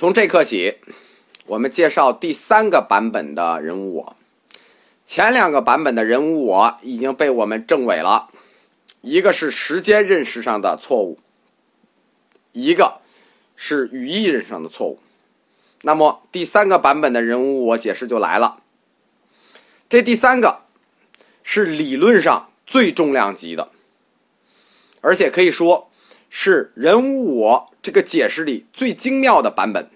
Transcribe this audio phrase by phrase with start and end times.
[0.00, 0.76] 从这刻起，
[1.44, 4.16] 我们介绍第三个版本的人物我。
[5.04, 8.30] 前两个版本的人物我已经被我们证伪了，
[9.02, 11.18] 一个是时间认识上的错误，
[12.52, 13.02] 一个
[13.56, 15.00] 是语义认识上的错误。
[15.82, 18.62] 那么第三个版本的人物我解释就来了。
[19.90, 20.62] 这第三个
[21.42, 23.68] 是理论上最重量级的，
[25.02, 25.90] 而且可以说
[26.30, 29.90] 是人物我这个解释里最精妙的版本。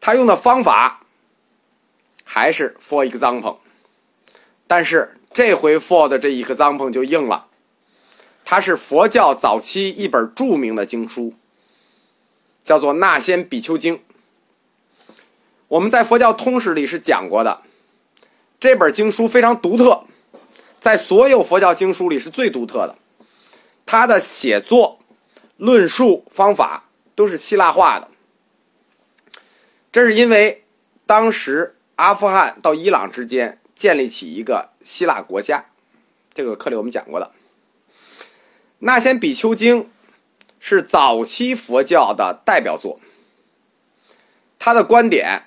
[0.00, 1.02] 他用的方法
[2.24, 3.58] 还是 for example，
[4.66, 7.48] 但是这回 for 的这一 example 就硬了，
[8.44, 11.34] 它是佛教早期一本著名的经书。
[12.62, 13.96] 叫做《那仙比丘经》，
[15.66, 17.62] 我们在佛教通史里是讲过的。
[18.60, 20.04] 这本经书非常独特，
[20.78, 22.94] 在所有佛教经书里是最独特的。
[23.86, 24.99] 它的写作、
[25.60, 28.08] 论述方法都是希腊化的，
[29.92, 30.64] 这是因为
[31.06, 35.66] 当时阿富汗到伊朗之间建立起一个希腊国家。
[36.34, 37.26] 这个课里我们讲过的
[38.80, 39.84] 《那先比丘经》。
[40.62, 43.00] 是早期佛教的代表作，
[44.58, 45.44] 他的观点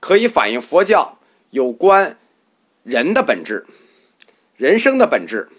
[0.00, 1.18] 可以反映佛教
[1.50, 2.18] 有关
[2.82, 3.66] 人的本质、
[4.56, 5.50] 人生的本质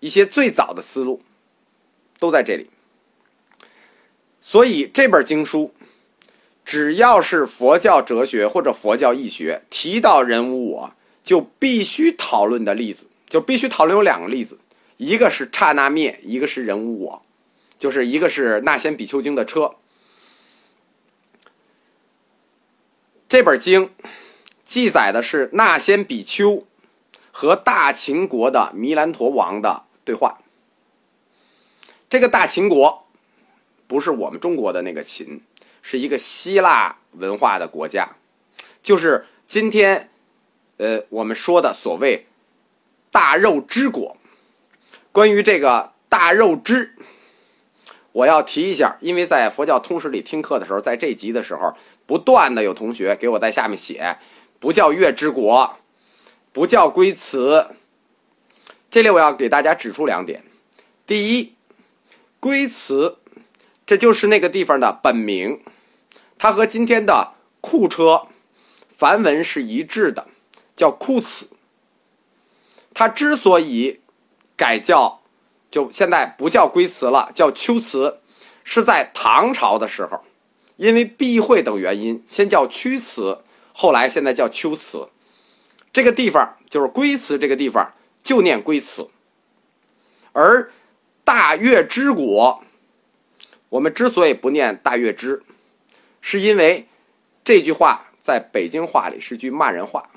[0.00, 1.22] 一些最早的思路
[2.18, 2.70] 都在这里。
[4.40, 5.74] 所以这本经书，
[6.64, 14.58] 只要是佛教哲学或者佛教义学提到人无我，就必须讨论的例子，就必须讨论有两个例子，
[14.96, 17.22] 一个是刹那灭，一个是人无我。
[17.78, 19.76] 就是一个是《那仙比丘经》的车，
[23.28, 23.90] 这本经
[24.64, 26.66] 记载的是那仙比丘
[27.30, 30.40] 和大秦国的弥兰陀王的对话。
[32.10, 33.06] 这个大秦国
[33.86, 35.42] 不是我们中国的那个秦，
[35.82, 38.16] 是一个希腊文化的国家，
[38.82, 40.10] 就是今天
[40.78, 42.26] 呃我们说的所谓
[43.10, 44.16] 大肉之国。
[45.12, 46.94] 关于这个大肉之。
[48.12, 54.16] 我要提一下，因为在佛教通史里听课的时候，在这集的时候，不断的有同学给我在下面写，
[54.58, 55.78] 不叫月之国，
[56.52, 57.68] 不叫龟兹。
[58.90, 60.42] 这里我要给大家指出两点：
[61.06, 61.54] 第一，
[62.40, 63.18] 龟兹
[63.86, 65.62] 这就是那个地方的本名，
[66.36, 68.28] 它和今天的库车
[68.88, 70.28] 梵文是一致的，
[70.76, 71.48] 叫库此。
[72.92, 74.00] 它之所以
[74.56, 75.20] 改叫。
[75.70, 78.20] 就现在不叫龟兹了，叫龟兹，
[78.64, 80.24] 是在唐朝的时候，
[80.76, 83.42] 因为避讳等原因，先叫屈兹，
[83.74, 85.10] 后来现在叫秋兹。
[85.92, 89.10] 这个地方就是龟兹，这个地方就念龟兹。
[90.32, 90.72] 而
[91.28, 92.64] 大月之国，
[93.68, 95.42] 我们之所以不念大月之，
[96.22, 96.86] 是因为
[97.44, 100.08] 这句话在北京话里是句骂人话。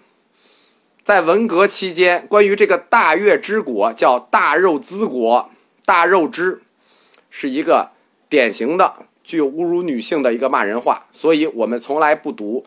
[1.04, 5.52] 在文革期间，关于这个大月之国叫大肉之国，
[5.86, 6.62] 大肉之
[7.30, 7.92] 是一个
[8.30, 12.66] 典型的具有侮辱女性的一个骂人话，所以我们从来不读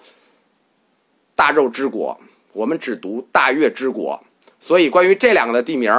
[1.34, 2.20] 大肉之国，
[2.52, 4.22] 我们只读大月之国。
[4.60, 5.90] 所以关于这两个的地名，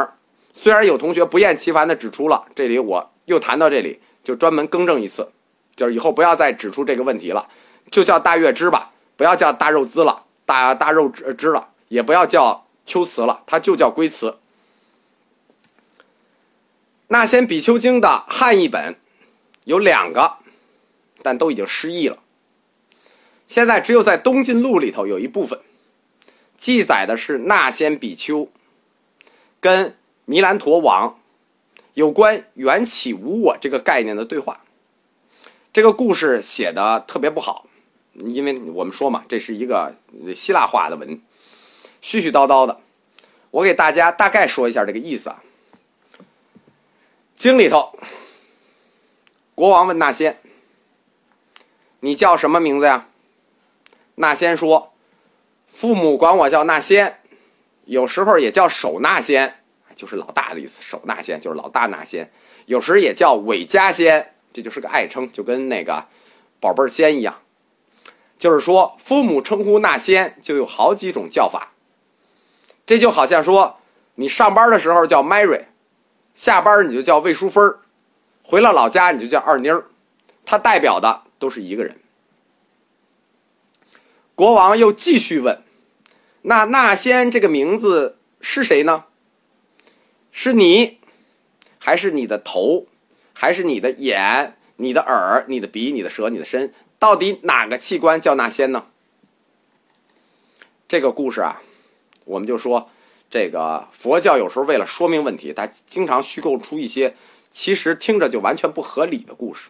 [0.57, 5.29] 虽然有同学不厌其烦的指出了，这里我又谈到这里，就专门更正一次，
[5.75, 7.49] 就是以后不要再指出这个问题了，
[7.91, 11.69] 就叫大月之吧，不要叫大肉资了，大大肉之之了。
[11.89, 14.29] 也不要叫秋词了，它就叫龟词。
[17.09, 18.95] 《那仙比丘经》的汉译本
[19.65, 20.37] 有两个，
[21.21, 22.17] 但都已经失忆了。
[23.45, 25.59] 现在只有在《东晋录》里头有一部分
[26.57, 28.49] 记载的是那仙比丘
[29.59, 31.19] 跟弥兰陀王
[31.93, 34.61] 有关缘起无我这个概念的对话。
[35.71, 37.67] 这个故事写的特别不好，
[38.13, 39.95] 因为我们说嘛，这是一个
[40.33, 41.21] 希腊化的文。
[42.01, 42.79] 絮絮叨叨的，
[43.49, 45.41] 我给大家大概说一下这个意思啊。
[47.35, 47.97] 经里头，
[49.53, 50.39] 国王问那仙
[52.01, 53.09] ：“你叫什么名字呀？”
[54.15, 54.93] 那仙说
[55.67, 57.19] ：“父母管我叫那仙，
[57.85, 59.64] 有时候也叫守那仙，
[59.95, 60.81] 就是老大的意思。
[60.81, 62.31] 守那仙就是老大那仙，
[62.65, 66.05] 有时也叫韦家仙，这就是个爱称，就跟那个
[66.59, 67.41] 宝贝儿仙一样。
[68.37, 71.71] 就是说，父母称呼那仙就有好几种叫法。”
[72.85, 73.79] 这就好像说，
[74.15, 75.65] 你上班的时候叫 Mary，
[76.35, 77.79] 下班你就叫魏淑芬儿，
[78.43, 79.85] 回了老家你就叫二妮儿，
[80.45, 81.97] 它代表的都是一个人。
[84.35, 85.63] 国王又继续问
[86.43, 89.05] ：“那那仙这个名字是谁呢？
[90.37, 90.97] 是你，
[91.79, 92.87] 还是你的头，
[93.31, 98.87] 还是你的眼、你的耳、你的鼻、你的舌、你的身，到底哪个器官叫那仙呢？
[100.89, 101.61] 这个故事啊，
[102.25, 102.89] 我们就说，
[103.29, 107.15] 这个佛教有时候为了说明问题，它经常虚构出一些
[107.49, 109.69] 其实听着就完全不合理的故事。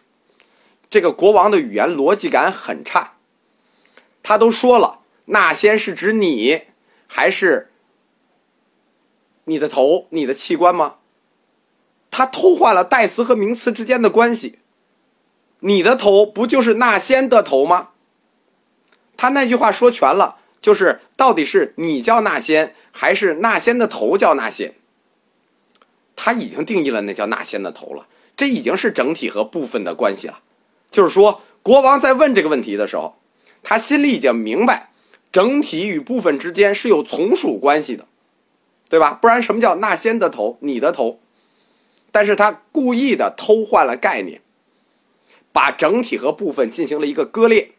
[0.90, 3.18] 这个国王的语言逻辑感很差，
[4.20, 6.62] 他都说了，那仙是指你，
[7.06, 7.70] 还是
[9.46, 10.96] 你的头、你的器官吗？
[12.10, 14.60] 他偷换了代词和名词之间的关系，
[15.60, 17.88] 你的头不就是那仙的头吗？
[19.16, 20.36] 他那句话说全了。
[20.58, 24.74] 就是到底是你叫那仙，还是那仙的头叫那仙？
[26.16, 30.40] 他已经定义了那叫那仙的头了，这已经是整体和部分的关系了。
[30.90, 33.16] 就是说，国王在问这个问题的时候，
[33.62, 34.90] 他心里已经明白，
[35.30, 38.06] 整体与部分之间是有从属关系的，
[38.88, 39.18] 对吧？
[39.20, 41.20] 不然什么叫那仙的头，你的头？
[42.10, 44.40] 但是他故意的偷换了概念，
[45.52, 47.72] 把整体和部分进行了一个割裂。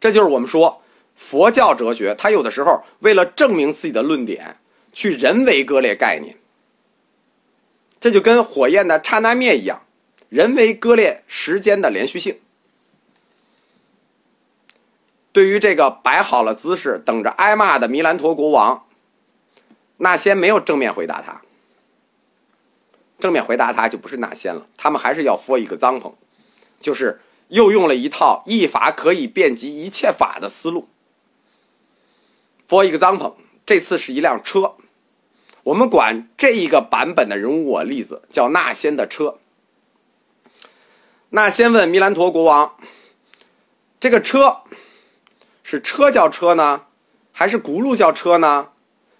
[0.00, 0.78] 这就是我们说。
[1.14, 4.56] 佛教哲学，它有的时候为了证明自己的论点，
[4.92, 6.36] 去人为割裂概念，
[8.00, 9.82] 这就跟火焰的刹那灭一样，
[10.30, 12.40] 人为割裂时间的连续性。
[15.32, 18.86] 对于这个摆好了姿势等着挨骂的弥兰陀国王，
[19.98, 21.42] 那仙没有正面回答他，
[23.20, 26.12] 正面回答他就不是那仙了，他们还是要 for 一个帐篷，
[26.80, 30.88] 就是又用了一套一法可以遍及一切法的思路。
[32.68, 33.34] For example，
[33.64, 34.76] 这次是一辆车，
[35.62, 39.38] 我们管这一个版本的人物我例子叫那仙的车。
[41.30, 42.76] 那先问弥兰陀国王
[44.00, 44.62] ：“这个车
[45.62, 46.86] 是车叫车呢，
[47.30, 48.71] 还是轱辘叫车呢，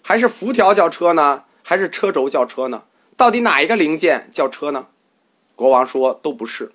[0.03, 2.83] 还是辐条叫车呢，还是车轴叫车呢？
[3.17, 4.89] 到底哪一个零件叫车呢？”
[5.55, 6.71] 国王说：“都不是。”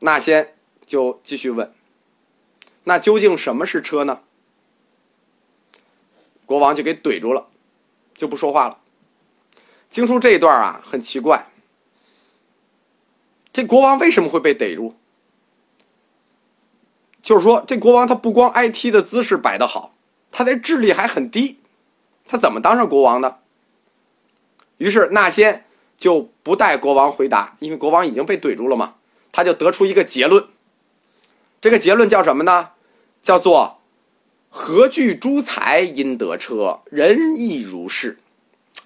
[0.00, 0.54] 那先
[0.86, 1.72] 就继续问。
[2.84, 4.20] 那究竟什么是车呢？
[6.44, 7.48] 国王就给怼住了，
[8.14, 8.80] 就不说话了。
[9.88, 11.46] 经书这一段啊，很奇怪。
[13.50, 14.94] 这国王为什么会被逮住？
[17.22, 19.93] 就是说，这国王他不光 IT 的姿势摆得好，
[20.36, 21.60] 他的智力还很低，
[22.26, 23.38] 他怎么当上国王的？
[24.78, 25.64] 于是那仙
[25.96, 28.96] 就不带国王回答，因为国王已经被怼住了嘛。
[29.30, 30.44] 他就得出一个结论，
[31.60, 32.70] 这个结论叫什么呢？
[33.22, 33.80] 叫做
[34.50, 38.18] “何惧诸财因得车，人亦如是”，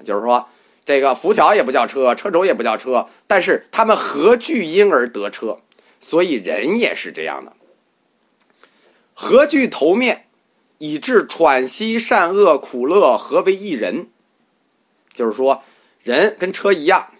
[0.04, 0.48] 就是说，
[0.84, 5.60] 这个辐条也不叫车，车轴也不叫车，但是他们何惧因而得车，
[5.98, 7.54] 所以人也是这样的。
[9.14, 10.27] 何惧头面，
[10.78, 14.08] 以致喘息善恶苦乐合为一人，
[15.12, 15.62] 就是说，
[16.02, 17.12] 人跟车一样，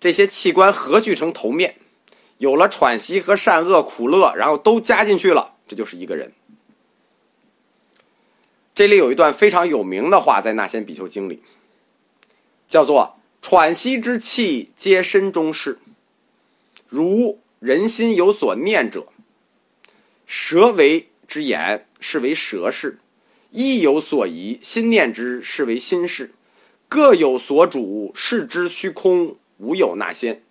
[0.00, 1.76] 这些器官合聚成头面，
[2.38, 5.54] 有了喘息和善恶苦乐，然后都加进去了。
[5.66, 6.32] 这就是一个人。
[8.74, 11.42] 这里有一段非常有名的话，在《那仙比丘经》里，
[12.68, 15.78] 叫做“喘息之气，皆身中事。
[16.88, 19.08] 如人心有所念者，
[20.26, 22.98] 舌为之言，是为舌事；
[23.50, 26.32] 意有所疑，心念之，是为心事。
[26.88, 30.42] 各有所主，视之虚空，无有那仙。”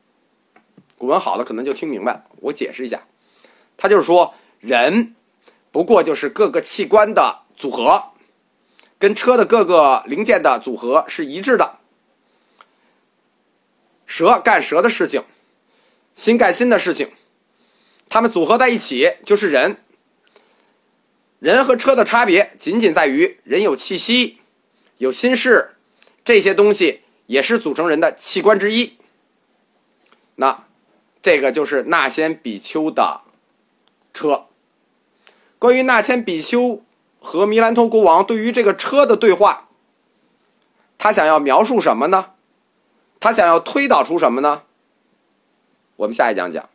[0.98, 3.06] 古文好的可能就听明白了，我解释一下，
[3.78, 4.34] 他就是说。
[4.62, 5.14] 人
[5.72, 8.14] 不过就是各个器官的组合，
[8.98, 11.78] 跟车的各个零件的组合是一致的。
[14.08, 15.24] 蛇干蛇的事情，
[16.16, 17.12] 心干心的事情，
[18.10, 19.78] 它们组合在一起就是人。
[21.46, 24.40] 人和车的差别仅仅在于人有气息，
[24.98, 25.76] 有心事，
[26.24, 28.98] 这些东西也是组成人的器官之一。
[30.38, 30.66] 那
[31.22, 33.22] 这个就是那仙比丘的
[34.12, 34.48] 车。
[35.60, 36.82] 关于那千比丘
[37.20, 39.70] 和弥兰陀国王对于这个车的对话，
[40.98, 42.32] 他想要描述什么呢？
[43.20, 44.64] 他想要推导出什么呢？
[45.98, 46.68] 我们下一讲讲。